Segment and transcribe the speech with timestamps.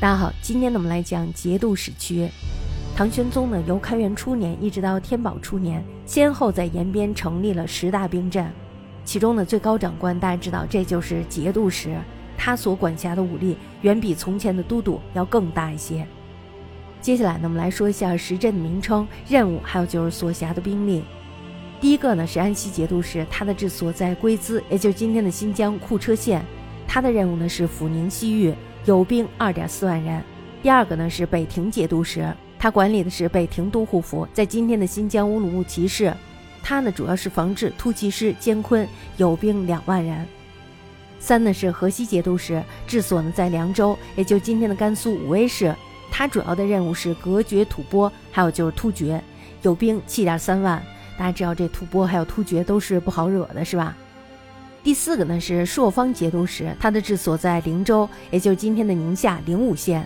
[0.00, 2.30] 大家好，今天呢我们来讲节度使区。
[2.94, 8.48] 唐玄宗呢由开元初年一直到天宝初年，先后在延边成立了十大兵镇，
[9.04, 11.98] 其中呢最高长官大家知道这就是节度使，
[12.36, 16.06] 他所管辖的武力远比从前的都督要更大一些。
[17.00, 21.02] 接下来呢我们来说一下十镇的名称、任务，还有就是所辖的兵力。
[21.80, 26.40] 第一个呢是安西节度使，他的治所在龟兹，也就是今天的新疆库车县。
[26.86, 28.54] 他的任务呢是抚宁西域，
[28.84, 30.22] 有兵二点四万人。
[30.62, 36.12] 第二个呢是北庭节度使，他管理的是北庭都护府，在今天的新疆乌鲁木齐市。
[36.62, 38.86] 他呢主要是防治突骑师监昆，
[39.16, 40.26] 有兵两万人。
[41.20, 45.74] 三呢是河西节度使，治所呢在凉州，也就今天的甘肃武威市。
[46.10, 49.22] 他主要的任务是隔绝吐蕃，还有就是突厥，
[49.62, 50.82] 有兵七点三万。
[51.18, 53.96] 大家知道这吐蕃还有突厥都是不好惹的，是吧？
[54.88, 60.02] 第四个呢是朔方节度使，他的治所在灵州，也就是今天的宁夏灵武县。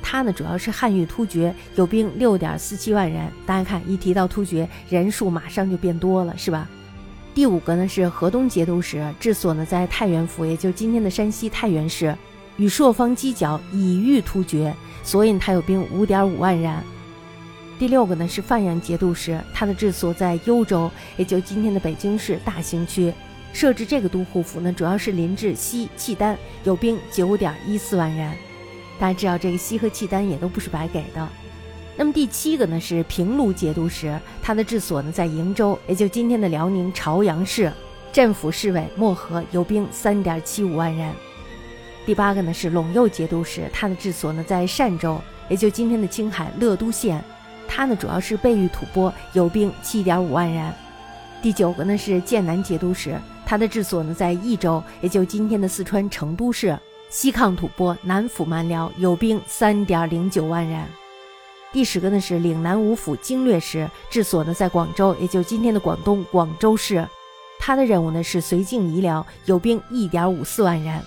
[0.00, 3.28] 他呢主要是汉域突厥，有兵六点四七万人。
[3.44, 6.70] 大家看，一提到突厥，人数马上就变多了，是吧？
[7.34, 12.16] 第五个呢是河东节度使，治所呢在太原府，也就是今天的山西太原市，
[12.56, 14.72] 与朔方犄角，以御突厥，
[15.02, 16.72] 所以他有兵五点五万人。
[17.80, 23.12] 第六个呢是范阳节度使，他的治所在幽州，也就今天的北京市大兴区。
[23.52, 28.32] 设置这个都护府呢，主要是临治西契丹，有兵九点一四万人。
[28.98, 31.28] 大家知道这个西和契丹也都不是白给的。
[31.96, 37.70] 那么第七个呢是平卢节度使，他的治所呢在瀛州，也就今天的辽宁朝阳市，
[38.12, 41.12] 镇抚侍卫漠河，有兵三点七五万人。
[42.06, 47.22] 第八个呢是陇右节度使，他的治所呢在单州，也就今天的青海乐都县。
[47.68, 50.72] 他呢主要是备御吐蕃，有兵七点五万人。
[51.42, 53.18] 第九个呢是剑南节度使，
[53.50, 56.78] 他的治所呢在益州，也就今天的四川成都市。
[57.08, 60.86] 西抗吐蕃，南抚蛮辽，有兵三点零九万人。
[61.72, 67.04] 第十个呢是岭南五府经略使，治所呢在广州，也就今天的广东广州市。
[67.58, 71.02] 他的任务呢是绥靖医疗，有兵一点五四万人。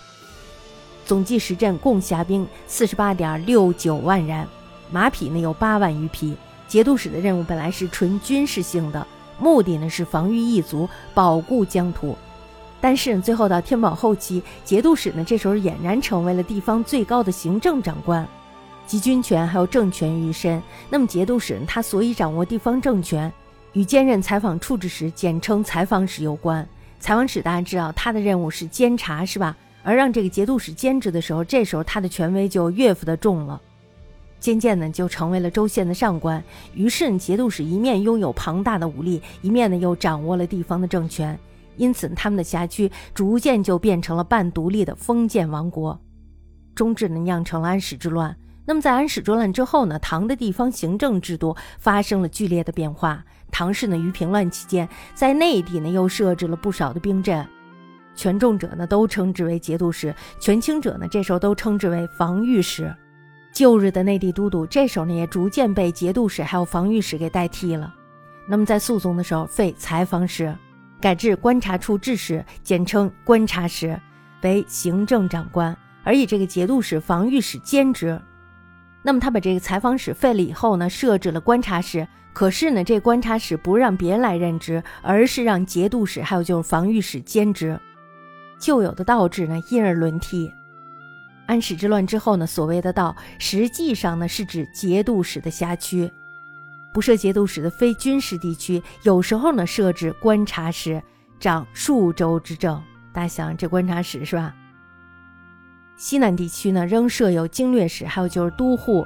[1.05, 4.45] 总计十镇共辖兵四十八点六九万人，
[4.91, 6.35] 马匹呢有八万余匹。
[6.67, 9.07] 节度使的任务本来是纯军事性的，
[9.39, 12.17] 目的呢是防御异族，保固疆土。
[12.83, 18.27] 但是最后到天宝后期，节度使呢这时候俨然成为了地方最高的行政长官，
[18.85, 20.61] 集军权还有政权于一身。
[20.89, 23.31] 那么节度使他所以掌握地方政权，
[23.71, 26.67] 与兼任采访处置使，简称采访使有关。
[26.99, 29.55] 采访使大家知道他的任务是监察，是吧？
[29.81, 33.61] 而让这个节度使兼职的时候，这时候他的权威就越发的重了。
[34.41, 36.43] 渐渐呢，就成为了州县的上官。
[36.73, 41.39] 于是，节度使一面拥有庞大的武力，一面呢又掌握了地方的政权。
[41.77, 45.99] 因此，他们的辖区逐渐就变成了半独立的封建王国。
[46.75, 48.35] 终至呢，酿成了安史之乱。
[48.65, 53.23] 那么，在安史之乱之后呢，唐的地方行政制度发生了剧烈的变化。
[53.51, 57.45] 唐氏呢，于平乱期间，在内地呢又设置了不少的兵镇，
[58.15, 62.91] 权重者呢都称之为节度使，权轻者呢这时候都称之为防御使。
[63.51, 67.93] 旧日的内地都督，这时候呢也逐渐被节度使还有防御使给代替了。
[68.47, 70.55] 那么在肃宗的时候废采访使，
[71.03, 73.99] 改制观察处置使，简称观察使，
[74.41, 78.17] 为行政长官，而以这个节度使、防御使兼职。
[79.01, 82.07] 那么他把这个采访使废了以后呢，设置了观察使。
[82.31, 87.77] 可是呢，这观察使不让别人来任职，而是让节度使还有就是防御使兼职。
[88.57, 90.53] 旧有的道制呢，因而轮替。
[91.47, 96.09] 安史之乱之后呢，所谓的道实际上呢是指节度使的辖区，
[96.93, 101.01] 不设节度使的非军事地区，有时候呢设置观察使，
[101.39, 102.81] 掌数州之政。
[103.11, 104.53] 大家想，这观察使是吧？
[105.97, 109.05] 西南地区呢仍设有经略使，还有就是都护，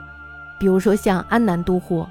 [0.60, 2.06] 比如说像安南都护，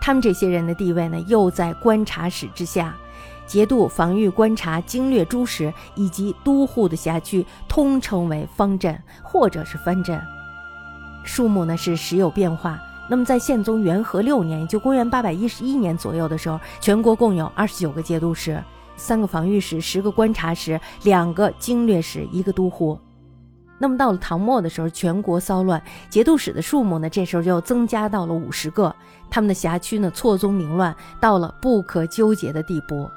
[0.00, 2.94] 他们这些人的地位呢又在观察使之下。
[3.46, 10.20] 节度、防御、观察、经略诸使以及都护的辖区，通称为方镇或者是藩镇。
[11.24, 12.78] 数目呢是时有变化。
[13.08, 18.62] 那么在宪宗元和六年，也就公元八百一十一年左右的时候，全国共有二十九个节度使、
[18.96, 22.98] 三个防御使、十个观察使、两个经略使、一个都护。
[23.78, 28.94] 那么到了唐末的时候，全国骚乱，节度使的数目呢，这时候就增加到了五十个，
[29.30, 33.08] 他们的辖区呢错综凌乱，到了不可纠结的地步。